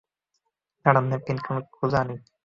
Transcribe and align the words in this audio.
দাঁড়ান 0.85 1.05
ন্যাপকিন 1.09 1.37
খুঁজে 1.75 1.97
আনি। 2.01 2.15